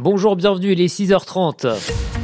Bonjour, 0.00 0.34
bienvenue, 0.34 0.72
il 0.72 0.80
est 0.80 0.92
6h30. 0.92 1.68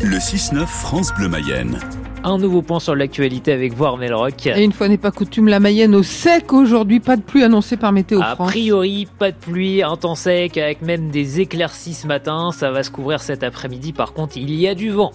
Le 0.03 0.17
6-9 0.17 0.67
France 0.67 1.15
Bleu 1.15 1.29
Mayenne. 1.29 1.79
Un 2.25 2.37
nouveau 2.37 2.63
point 2.63 2.81
sur 2.81 2.97
l'actualité 2.97 3.53
avec 3.53 3.75
voir 3.75 3.97
Melrock. 3.97 4.49
Et 4.49 4.65
une 4.65 4.73
fois 4.73 4.89
n'est 4.89 4.99
pas 4.99 5.13
coutume, 5.13 5.47
la 5.47 5.61
Mayenne 5.61 5.95
au 5.95 6.03
sec 6.03 6.53
aujourd'hui, 6.53 6.99
pas 6.99 7.17
de 7.17 7.23
pluie 7.23 7.45
annoncée 7.45 7.77
par 7.77 7.93
Météo 7.93 8.21
A 8.23 8.35
France. 8.35 8.51
priori, 8.51 9.07
pas 9.21 9.31
de 9.31 9.37
pluie, 9.37 9.85
un 9.85 9.97
temps 9.97 10.17
sec 10.17 10.59
avec 10.59 10.83
même 10.83 11.11
des 11.11 11.39
éclaircies 11.39 11.95
ce 11.95 12.09
matin. 12.09 12.51
Ça 12.51 12.73
va 12.73 12.83
se 12.83 12.91
couvrir 12.91 13.23
cet 13.23 13.45
après-midi. 13.45 13.93
Par 13.93 14.15
contre, 14.15 14.37
il 14.37 14.53
y 14.53 14.67
a 14.67 14.75
du 14.75 14.91
vent. 14.91 15.13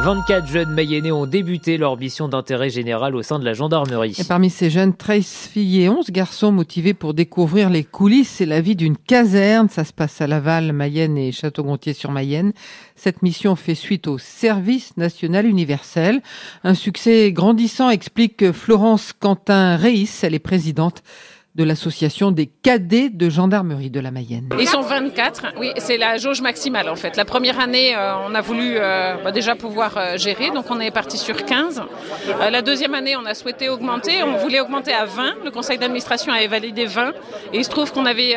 24 0.00 0.46
jeunes 0.46 0.72
mayennais 0.72 1.10
ont 1.10 1.26
débuté 1.26 1.76
leur 1.76 1.98
mission 1.98 2.28
d'intérêt 2.28 2.70
général 2.70 3.16
au 3.16 3.22
sein 3.22 3.38
de 3.38 3.44
la 3.44 3.52
gendarmerie. 3.52 4.14
Et 4.18 4.24
parmi 4.24 4.48
ces 4.48 4.70
jeunes, 4.70 4.94
13 4.94 5.26
filles 5.26 5.82
et 5.82 5.88
11 5.88 6.10
garçons 6.10 6.52
motivés 6.52 6.94
pour 6.94 7.14
découvrir 7.14 7.68
les 7.68 7.84
coulisses 7.84 8.40
et 8.40 8.46
la 8.46 8.60
vie 8.60 8.76
d'une 8.76 8.96
caserne. 8.96 9.68
Ça 9.68 9.84
se 9.84 9.92
passe 9.92 10.20
à 10.20 10.26
Laval, 10.26 10.72
Mayenne 10.72 11.18
et 11.18 11.32
Château-Gontier-sur-Mayenne. 11.32 12.52
Cette 12.96 13.22
mission 13.22 13.56
fait 13.56 13.74
suite 13.74 14.06
au 14.06 14.18
service 14.18 14.96
national 14.96 15.46
universel. 15.46 16.22
Un 16.64 16.74
succès 16.74 17.32
grandissant 17.32 17.90
explique 17.90 18.52
Florence 18.52 19.12
Quentin-Reis, 19.12 20.20
elle 20.22 20.34
est 20.34 20.38
présidente 20.38 21.02
de 21.58 21.64
l'association 21.64 22.30
des 22.30 22.46
cadets 22.46 23.10
de 23.10 23.28
gendarmerie 23.28 23.90
de 23.90 23.98
la 23.98 24.12
Mayenne. 24.12 24.48
Ils 24.60 24.68
sont 24.68 24.80
24, 24.80 25.54
oui, 25.58 25.72
c'est 25.78 25.96
la 25.96 26.16
jauge 26.16 26.40
maximale 26.40 26.88
en 26.88 26.94
fait. 26.94 27.16
La 27.16 27.24
première 27.24 27.58
année, 27.58 27.96
euh, 27.96 28.12
on 28.28 28.34
a 28.36 28.40
voulu 28.40 28.74
euh, 28.76 29.16
bah, 29.24 29.32
déjà 29.32 29.56
pouvoir 29.56 29.96
euh, 29.96 30.16
gérer, 30.16 30.50
donc 30.52 30.66
on 30.70 30.78
est 30.78 30.92
parti 30.92 31.18
sur 31.18 31.44
15. 31.44 31.82
Euh, 32.28 32.50
la 32.50 32.62
deuxième 32.62 32.94
année, 32.94 33.16
on 33.16 33.26
a 33.26 33.34
souhaité 33.34 33.68
augmenter, 33.68 34.22
on 34.22 34.36
voulait 34.36 34.60
augmenter 34.60 34.92
à 34.92 35.04
20. 35.04 35.44
Le 35.44 35.50
conseil 35.50 35.78
d'administration 35.78 36.32
avait 36.32 36.46
validé 36.46 36.86
20. 36.86 37.08
Et 37.52 37.58
il 37.58 37.64
se 37.64 37.70
trouve 37.70 37.92
qu'on 37.92 38.06
avait 38.06 38.36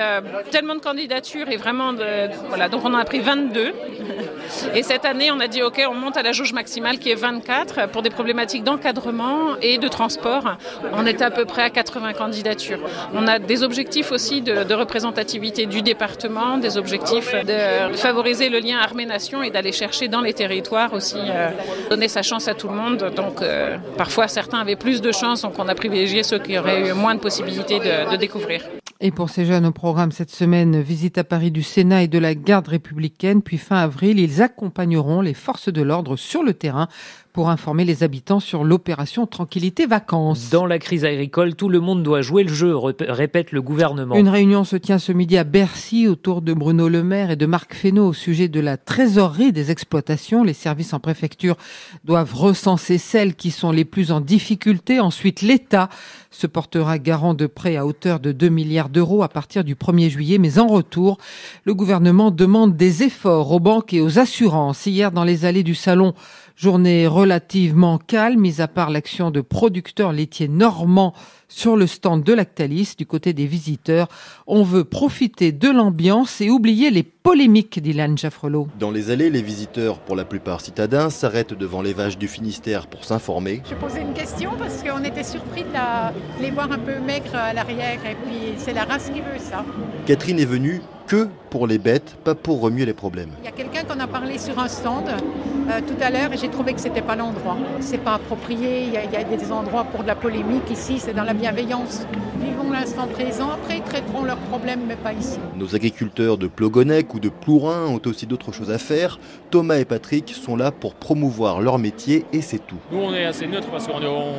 tellement 0.49 0.75
de 0.75 0.79
candidatures 0.81 1.49
et 1.49 1.57
vraiment 1.57 1.93
de. 1.93 2.29
Voilà, 2.49 2.69
donc 2.69 2.81
on 2.83 2.93
en 2.93 2.97
a 2.97 3.05
pris 3.05 3.19
22. 3.19 3.71
Et 4.75 4.83
cette 4.83 5.05
année, 5.05 5.31
on 5.31 5.39
a 5.39 5.47
dit 5.47 5.61
OK, 5.61 5.81
on 5.89 5.93
monte 5.93 6.17
à 6.17 6.23
la 6.23 6.31
jauge 6.31 6.53
maximale 6.53 6.99
qui 6.99 7.09
est 7.11 7.15
24 7.15 7.89
pour 7.89 8.01
des 8.01 8.09
problématiques 8.09 8.63
d'encadrement 8.63 9.55
et 9.61 9.77
de 9.77 9.87
transport. 9.87 10.57
On 10.93 11.05
est 11.05 11.21
à 11.21 11.31
peu 11.31 11.45
près 11.45 11.63
à 11.63 11.69
80 11.69 12.13
candidatures. 12.13 12.79
On 13.13 13.27
a 13.27 13.39
des 13.39 13.63
objectifs 13.63 14.11
aussi 14.11 14.41
de, 14.41 14.73
représentativité 14.73 15.65
du 15.65 15.81
département, 15.81 16.57
des 16.57 16.77
objectifs 16.77 17.33
de 17.33 17.95
favoriser 17.95 18.49
le 18.49 18.59
lien 18.59 18.79
armée-nation 18.79 19.43
et 19.43 19.51
d'aller 19.51 19.71
chercher 19.71 20.07
dans 20.07 20.21
les 20.21 20.33
territoires 20.33 20.93
aussi, 20.93 21.17
euh, 21.17 21.49
donner 21.89 22.07
sa 22.07 22.21
chance 22.21 22.47
à 22.47 22.53
tout 22.53 22.67
le 22.67 22.75
monde. 22.75 23.11
Donc 23.15 23.41
euh, 23.41 23.77
parfois, 23.97 24.27
certains 24.27 24.59
avaient 24.59 24.75
plus 24.75 25.01
de 25.01 25.11
chance, 25.11 25.41
donc 25.41 25.53
on 25.59 25.67
a 25.67 25.75
privilégié 25.75 26.23
ceux 26.23 26.39
qui 26.39 26.57
auraient 26.57 26.89
eu 26.89 26.93
moins 26.93 27.15
de 27.15 27.19
possibilités 27.19 27.79
de 27.79 28.15
découvrir. 28.15 28.61
Et 29.03 29.09
pour 29.09 29.31
ces 29.31 29.45
jeunes 29.45 29.65
au 29.65 29.71
programme 29.71 30.11
cette 30.11 30.29
semaine, 30.29 30.79
visite 30.79 31.17
à 31.17 31.23
Paris 31.23 31.49
du 31.49 31.63
Sénat 31.63 32.03
et 32.03 32.07
de 32.07 32.19
la 32.19 32.35
garde 32.35 32.67
républicaine, 32.67 33.41
puis 33.41 33.57
fin 33.57 33.77
avril, 33.77 34.19
ils 34.19 34.43
accompagneront 34.43 35.21
les 35.21 35.33
forces 35.33 35.69
de 35.69 35.81
l'ordre 35.81 36.15
sur 36.17 36.43
le 36.43 36.53
terrain 36.53 36.87
pour 37.33 37.49
informer 37.49 37.85
les 37.85 38.03
habitants 38.03 38.39
sur 38.39 38.63
l'opération 38.63 39.25
Tranquillité 39.25 39.85
Vacances. 39.85 40.49
Dans 40.49 40.65
la 40.65 40.79
crise 40.79 41.05
agricole, 41.05 41.55
tout 41.55 41.69
le 41.69 41.79
monde 41.79 42.03
doit 42.03 42.21
jouer 42.21 42.43
le 42.43 42.53
jeu, 42.53 42.75
répète 42.75 43.51
le 43.51 43.61
gouvernement. 43.61 44.15
Une 44.15 44.29
réunion 44.29 44.63
se 44.63 44.75
tient 44.75 44.99
ce 44.99 45.11
midi 45.11 45.37
à 45.37 45.43
Bercy 45.43 46.07
autour 46.07 46.41
de 46.41 46.53
Bruno 46.53 46.89
Le 46.89 47.03
Maire 47.03 47.31
et 47.31 47.35
de 47.35 47.45
Marc 47.45 47.73
Fesneau 47.73 48.07
au 48.07 48.13
sujet 48.13 48.49
de 48.49 48.59
la 48.59 48.77
trésorerie 48.77 49.53
des 49.53 49.71
exploitations. 49.71 50.43
Les 50.43 50.53
services 50.53 50.93
en 50.93 50.99
préfecture 50.99 51.55
doivent 52.03 52.35
recenser 52.35 52.97
celles 52.97 53.35
qui 53.35 53.51
sont 53.51 53.71
les 53.71 53.85
plus 53.85 54.11
en 54.11 54.19
difficulté. 54.19 54.99
Ensuite, 54.99 55.41
l'État 55.41 55.89
se 56.31 56.47
portera 56.47 56.99
garant 56.99 57.33
de 57.33 57.47
prêts 57.47 57.77
à 57.77 57.85
hauteur 57.85 58.19
de 58.19 58.31
2 58.31 58.49
milliards 58.49 58.89
d'euros 58.91 59.23
à 59.23 59.29
partir 59.29 59.63
du 59.63 59.75
1er 59.75 60.09
juillet. 60.09 60.37
Mais 60.37 60.59
en 60.59 60.67
retour, 60.67 61.17
le 61.63 61.73
gouvernement 61.73 62.31
demande 62.31 62.75
des 62.75 63.03
efforts 63.03 63.51
aux 63.51 63.59
banques 63.59 63.93
et 63.93 64.01
aux 64.01 64.19
assurances. 64.19 64.85
Hier, 64.85 65.11
dans 65.11 65.23
les 65.23 65.45
allées 65.45 65.63
du 65.63 65.75
salon, 65.75 66.13
Journée 66.57 67.07
relativement 67.07 67.97
calme, 67.97 68.39
mis 68.41 68.61
à 68.61 68.67
part 68.67 68.89
l'action 68.89 69.31
de 69.31 69.41
producteurs 69.41 70.11
laitiers 70.11 70.47
normands 70.47 71.13
sur 71.47 71.75
le 71.75 71.87
stand 71.87 72.23
de 72.23 72.33
Lactalis. 72.33 72.93
Du 72.97 73.05
côté 73.05 73.33
des 73.33 73.45
visiteurs, 73.47 74.07
on 74.47 74.61
veut 74.63 74.83
profiter 74.83 75.51
de 75.51 75.69
l'ambiance 75.69 76.39
et 76.41 76.49
oublier 76.49 76.91
les 76.91 77.03
polémiques 77.03 77.81
d'Ilan 77.81 78.15
Jaffrelot. 78.15 78.67
Dans 78.79 78.91
les 78.91 79.09
allées, 79.11 79.29
les 79.29 79.41
visiteurs, 79.41 79.99
pour 79.99 80.15
la 80.15 80.23
plupart 80.25 80.61
citadins, 80.61 81.09
s'arrêtent 81.09 81.53
devant 81.53 81.81
les 81.81 81.93
vaches 81.93 82.17
du 82.17 82.27
Finistère 82.27 82.87
pour 82.87 83.05
s'informer. 83.05 83.61
Je 83.69 83.75
posais 83.75 84.01
une 84.01 84.13
question 84.13 84.51
parce 84.57 84.83
qu'on 84.83 85.03
était 85.03 85.23
surpris 85.23 85.63
de 85.63 85.73
la- 85.73 86.13
les 86.41 86.51
voir 86.51 86.71
un 86.71 86.79
peu 86.79 86.99
maigres 86.99 87.35
à 87.35 87.53
l'arrière 87.53 87.99
et 88.05 88.15
puis 88.25 88.53
c'est 88.57 88.73
la 88.73 88.83
race 88.85 89.09
qui 89.13 89.19
veut 89.21 89.39
ça. 89.39 89.65
Catherine 90.05 90.39
est 90.39 90.45
venue 90.45 90.81
que 91.11 91.27
pour 91.49 91.67
les 91.67 91.77
bêtes, 91.77 92.15
pas 92.23 92.35
pour 92.35 92.61
remuer 92.61 92.85
les 92.85 92.93
problèmes. 92.93 93.31
Il 93.41 93.45
y 93.45 93.49
a 93.49 93.51
quelqu'un 93.51 93.83
qu'on 93.83 93.99
a 93.99 94.07
parlé 94.07 94.37
sur 94.37 94.57
un 94.57 94.69
stand 94.69 95.09
euh, 95.09 95.81
tout 95.85 96.01
à 96.01 96.09
l'heure 96.09 96.31
et 96.31 96.37
j'ai 96.37 96.47
trouvé 96.47 96.73
que 96.73 96.79
c'était 96.79 97.01
pas 97.01 97.17
l'endroit. 97.17 97.57
C'est 97.81 97.97
pas 97.97 98.13
approprié, 98.13 98.83
il 98.85 98.93
y, 98.93 98.97
a, 98.97 99.03
il 99.03 99.11
y 99.11 99.17
a 99.17 99.23
des 99.25 99.51
endroits 99.51 99.83
pour 99.83 100.03
de 100.03 100.07
la 100.07 100.15
polémique 100.15 100.69
ici, 100.71 100.99
c'est 100.99 101.13
dans 101.13 101.25
la 101.25 101.33
bienveillance. 101.33 102.07
Vivons 102.41 102.71
l'instant 102.71 103.07
présent, 103.07 103.49
après 103.51 103.79
ils 103.79 103.83
traiteront 103.83 104.23
leurs 104.23 104.37
problèmes 104.37 104.83
mais 104.87 104.95
pas 104.95 105.11
ici. 105.11 105.37
Nos 105.57 105.75
agriculteurs 105.75 106.37
de 106.37 106.47
Plogonec 106.47 107.13
ou 107.13 107.19
de 107.19 107.27
Plourin 107.27 107.87
ont 107.87 107.99
aussi 108.05 108.25
d'autres 108.25 108.53
choses 108.53 108.71
à 108.71 108.77
faire. 108.77 109.19
Thomas 109.49 109.79
et 109.79 109.85
Patrick 109.85 110.29
sont 110.33 110.55
là 110.55 110.71
pour 110.71 110.93
promouvoir 110.95 111.59
leur 111.59 111.77
métier 111.77 112.25
et 112.31 112.39
c'est 112.41 112.65
tout. 112.65 112.77
Nous, 112.89 112.99
on 112.99 113.13
est 113.13 113.25
assez 113.25 113.47
neutre 113.47 113.67
parce 113.69 113.85
qu'on 113.85 114.01
est- 114.01 114.07
on, 114.07 114.31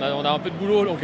on 0.00 0.02
a, 0.04 0.12
on 0.12 0.24
a 0.24 0.30
un 0.32 0.38
peu 0.40 0.50
de 0.50 0.56
boulot. 0.56 0.84
Donc... 0.86 0.98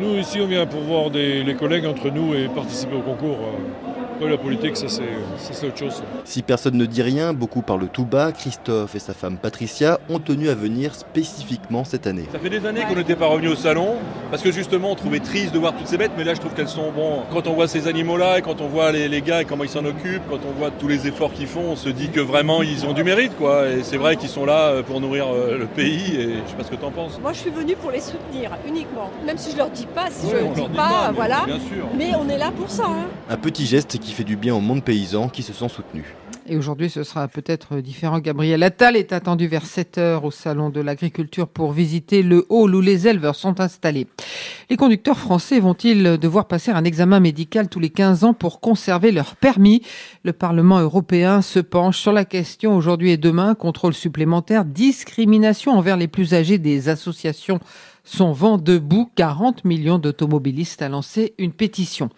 Nous, 0.00 0.14
ici, 0.18 0.38
on 0.40 0.46
vient 0.46 0.64
pour 0.64 0.80
voir 0.80 1.10
des, 1.10 1.44
les 1.44 1.54
collègues 1.56 1.84
entre 1.84 2.08
nous 2.08 2.32
et 2.32 2.48
participer 2.48 2.96
au 2.96 3.02
concours. 3.02 3.36
euh. 3.38 3.91
Après, 4.22 4.30
la 4.30 4.38
politique, 4.38 4.76
ça, 4.76 4.86
c'est 4.88 5.66
autre 5.66 5.76
chose. 5.78 6.00
Si 6.24 6.42
personne 6.42 6.76
ne 6.76 6.86
dit 6.86 7.02
rien, 7.02 7.32
beaucoup 7.32 7.60
parlent 7.60 7.88
tout 7.88 8.04
bas. 8.04 8.30
Christophe 8.30 8.94
et 8.94 9.00
sa 9.00 9.14
femme 9.14 9.36
Patricia 9.36 9.98
ont 10.08 10.20
tenu 10.20 10.48
à 10.48 10.54
venir 10.54 10.94
spécifiquement 10.94 11.82
cette 11.82 12.06
année. 12.06 12.28
Ça 12.30 12.38
fait 12.38 12.48
des 12.48 12.64
années 12.64 12.82
qu'on 12.88 12.94
n'était 12.94 13.16
pas 13.16 13.26
revenu 13.26 13.48
au 13.48 13.56
salon 13.56 13.96
parce 14.30 14.42
que 14.42 14.52
justement 14.52 14.92
on 14.92 14.94
trouvait 14.94 15.18
triste 15.18 15.52
de 15.52 15.58
voir 15.58 15.74
toutes 15.74 15.88
ces 15.88 15.98
bêtes, 15.98 16.12
mais 16.16 16.22
là 16.22 16.34
je 16.34 16.40
trouve 16.40 16.54
qu'elles 16.54 16.68
sont 16.68 16.92
bon. 16.92 17.22
Quand 17.32 17.48
on 17.48 17.54
voit 17.54 17.66
ces 17.66 17.88
animaux-là 17.88 18.38
et 18.38 18.42
quand 18.42 18.60
on 18.60 18.68
voit 18.68 18.92
les, 18.92 19.08
les 19.08 19.22
gars 19.22 19.42
et 19.42 19.44
comment 19.44 19.64
ils 19.64 19.70
s'en 19.70 19.84
occupent, 19.84 20.22
quand 20.30 20.38
on 20.48 20.52
voit 20.56 20.70
tous 20.70 20.86
les 20.86 21.08
efforts 21.08 21.32
qu'ils 21.32 21.48
font, 21.48 21.72
on 21.72 21.76
se 21.76 21.88
dit 21.88 22.08
que 22.10 22.20
vraiment 22.20 22.62
ils 22.62 22.86
ont 22.86 22.92
du 22.92 23.02
mérite 23.02 23.36
quoi. 23.36 23.68
Et 23.68 23.82
c'est 23.82 23.96
vrai 23.96 24.14
qu'ils 24.16 24.28
sont 24.28 24.46
là 24.46 24.68
euh, 24.68 24.82
pour 24.84 25.00
nourrir 25.00 25.26
euh, 25.26 25.58
le 25.58 25.66
pays 25.66 26.14
et 26.14 26.34
je 26.44 26.50
sais 26.50 26.56
pas 26.56 26.62
ce 26.64 26.70
que 26.70 26.76
t'en 26.76 26.92
penses. 26.92 27.18
Moi, 27.20 27.32
je 27.32 27.38
suis 27.38 27.50
venue 27.50 27.74
pour 27.74 27.90
les 27.90 28.00
soutenir 28.00 28.52
uniquement. 28.68 29.10
Même 29.26 29.36
si 29.38 29.50
je 29.50 29.56
leur 29.56 29.70
dis 29.70 29.86
pas, 29.86 30.10
si 30.10 30.26
Oui, 30.26 30.32
je 30.54 30.60
leur 30.60 30.68
dis 30.68 30.76
pas, 30.76 31.08
mais 31.08 31.16
voilà. 31.16 31.42
Bien 31.44 31.58
sûr. 31.58 31.88
Mais 31.96 32.12
on 32.16 32.28
est 32.28 32.38
là 32.38 32.52
pour 32.56 32.70
ça. 32.70 32.84
Hein. 32.86 33.06
Un 33.28 33.36
petit 33.36 33.66
geste 33.66 33.98
qui 33.98 34.11
fait 34.12 34.24
du 34.24 34.36
bien 34.36 34.54
au 34.54 34.60
monde 34.60 34.84
paysan 34.84 35.28
qui 35.28 35.42
se 35.42 35.52
sent 35.52 35.68
soutenu. 35.68 36.14
Et 36.46 36.56
aujourd'hui, 36.56 36.90
ce 36.90 37.04
sera 37.04 37.28
peut-être 37.28 37.76
différent. 37.76 38.18
Gabriel 38.18 38.62
Attal 38.64 38.96
est 38.96 39.12
attendu 39.12 39.46
vers 39.46 39.64
7 39.64 39.98
heures 39.98 40.24
au 40.24 40.32
Salon 40.32 40.70
de 40.70 40.80
l'Agriculture 40.80 41.46
pour 41.46 41.72
visiter 41.72 42.22
le 42.22 42.46
hall 42.48 42.74
où 42.74 42.80
les 42.80 43.06
éleveurs 43.06 43.36
sont 43.36 43.60
installés. 43.60 44.08
Les 44.68 44.76
conducteurs 44.76 45.18
français 45.18 45.60
vont-ils 45.60 46.18
devoir 46.18 46.48
passer 46.48 46.72
un 46.72 46.84
examen 46.84 47.20
médical 47.20 47.68
tous 47.68 47.78
les 47.78 47.90
15 47.90 48.24
ans 48.24 48.34
pour 48.34 48.60
conserver 48.60 49.12
leur 49.12 49.36
permis? 49.36 49.82
Le 50.24 50.32
Parlement 50.32 50.80
européen 50.80 51.42
se 51.42 51.60
penche 51.60 51.98
sur 51.98 52.12
la 52.12 52.24
question 52.24 52.76
aujourd'hui 52.76 53.12
et 53.12 53.16
demain. 53.16 53.54
Contrôle 53.54 53.94
supplémentaire, 53.94 54.64
discrimination 54.64 55.72
envers 55.72 55.96
les 55.96 56.08
plus 56.08 56.34
âgés 56.34 56.58
des 56.58 56.88
associations 56.88 57.60
sont 58.04 58.32
vent 58.32 58.58
debout. 58.58 59.10
40 59.14 59.64
millions 59.64 59.98
d'automobilistes 59.98 60.82
a 60.82 60.88
lancé 60.88 61.34
une 61.38 61.52
pétition. 61.52 62.10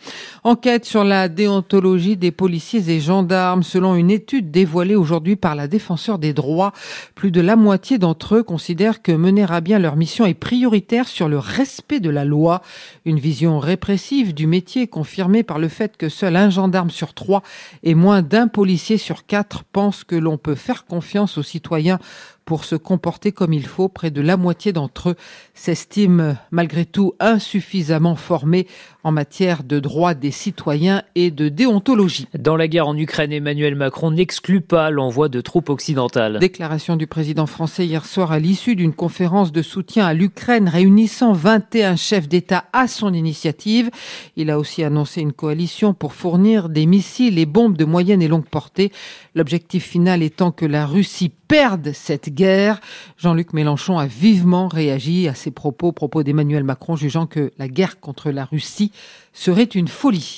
Enquête 0.43 0.85
sur 0.85 1.05
la 1.05 1.29
déontologie 1.29 2.17
des 2.17 2.31
policiers 2.31 2.91
et 2.91 3.01
gendarmes. 3.01 3.63
Selon 3.63 3.95
une 3.95 4.11
étude 4.11 4.51
dévoilée 4.51 4.97
aujourd'hui 4.97 5.37
par 5.37 5.55
la 5.55 5.69
défenseur 5.69 6.19
des 6.19 6.33
droits, 6.33 6.73
plus 7.15 7.31
de 7.31 7.41
la 7.41 7.57
moitié 7.57 7.99
d'entre 7.99 8.37
eux 8.37 8.43
considèrent 8.43 9.03
que 9.03 9.13
mener 9.13 9.45
à 9.49 9.61
bien 9.61 9.79
leur 9.79 9.97
mission 9.97 10.27
est 10.27 10.35
prioritaire 10.35 11.09
sur 11.09 11.29
le 11.29 11.39
respect 11.39 12.01
de 12.01 12.11
la 12.11 12.25
loi. 12.25 12.63
Une 13.05 13.19
vision 13.19 13.59
répressive 13.59 14.35
du 14.35 14.47
métier 14.47 14.87
confirmée 14.87 15.43
par 15.43 15.59
le 15.59 15.69
fait 15.69 15.97
que 15.97 16.09
seul 16.09 16.37
un 16.37 16.51
gendarme 16.51 16.91
sur 16.91 17.15
trois 17.15 17.43
et 17.83 17.95
moins 17.95 18.23
d'un 18.23 18.49
policier 18.49 18.99
sur 18.99 19.27
quatre 19.27 19.65
pense 19.65 20.05
que 20.05 20.17
l'on 20.17 20.39
peut 20.39 20.55
faire 20.55 20.87
confiance 20.87 21.39
aux 21.39 21.43
citoyens 21.43 21.99
pour 22.45 22.65
se 22.65 22.77
comporter 22.77 23.33
comme 23.33 23.53
il 23.53 23.67
faut. 23.67 23.89
Près 23.89 24.11
de 24.11 24.21
la 24.21 24.37
moitié 24.37 24.73
d'entre 24.73 25.11
eux 25.11 25.17
s'estiment 25.55 26.37
malgré 26.51 26.85
tout 26.85 27.15
insuffisamment 27.21 28.17
formés 28.17 28.67
en 29.05 29.13
matière 29.13 29.63
de 29.63 29.79
droits 29.79 30.15
des 30.15 30.31
citoyens 30.31 31.03
et 31.15 31.31
de 31.31 31.51
déontologie. 31.51 32.27
Dans 32.37 32.57
la 32.57 32.67
guerre 32.69 32.89
en 32.89 32.97
Ukraine, 32.97 33.33
Emmanuel 33.33 33.75
Macron 33.75 34.11
n'exclut 34.11 34.63
pas 34.63 34.91
l'envoi 34.91 35.29
de 35.29 35.43
troupes 35.43 35.69
occidentales. 35.69 36.39
Déclaration 36.39 36.97
du 36.97 37.07
président 37.07 37.47
français 37.47 37.87
hier 37.87 38.07
soir 38.07 38.33
à 38.33 38.39
l'issue 38.39 38.77
d'une 38.77 38.95
conférence 38.95 39.53
de 39.53 39.61
soutien 39.61 40.07
à 40.07 40.15
l'Ukraine 40.15 40.69
réunissant 40.69 41.35
21 41.35 41.97
chefs 41.97 42.29
d'État 42.29 42.65
à 42.73 42.89
son 42.89 43.13
initiative. 43.13 43.91
Il 44.37 44.51
a 44.51 44.59
aussi 44.59 44.83
annoncé 44.83 45.21
une 45.21 45.35
coalition 45.35 45.93
pour 45.93 46.15
fournir 46.15 46.71
des 46.71 46.87
missiles 46.87 47.39
et 47.39 47.47
bombes 47.47 47.77
de 47.77 47.85
moyenne 47.85 48.23
et 48.23 48.29
longue 48.29 48.49
portée. 48.49 48.91
L'objectif 49.35 49.85
final 49.85 50.23
étant 50.23 50.51
que 50.51 50.65
la 50.65 50.87
Russie 50.87 51.31
perde 51.49 51.93
cette 51.93 52.31
guerre. 52.31 52.81
Jean-Luc 53.19 53.53
Mélenchon 53.53 53.99
a 53.99 54.07
vivement 54.07 54.69
réagi 54.69 55.29
à 55.29 55.35
ces 55.35 55.51
propos, 55.51 55.93
propos 55.93 56.23
d'Emmanuel 56.23 56.65
Macron, 56.65 56.97
jugeant 56.97 57.27
que 57.27 57.53
la 57.59 57.69
guerre 57.69 58.01
contre 58.01 58.31
la 58.31 58.45
Russie 58.45 58.93
serait 59.33 59.65
une 59.65 59.89
folie. 59.89 60.33